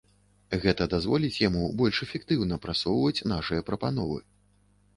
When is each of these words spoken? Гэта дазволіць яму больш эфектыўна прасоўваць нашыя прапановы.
Гэта 0.63 0.87
дазволіць 0.93 1.41
яму 1.47 1.67
больш 1.83 2.01
эфектыўна 2.07 2.59
прасоўваць 2.65 3.25
нашыя 3.35 3.67
прапановы. 3.71 4.19